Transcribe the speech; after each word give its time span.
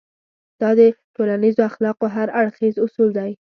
دا 0.61 0.69
د 0.79 0.81
ټولنيزو 1.15 1.61
اخلاقو 1.69 2.05
هر 2.15 2.27
اړخيز 2.41 2.75
اصول 2.85 3.09
دی. 3.17 3.31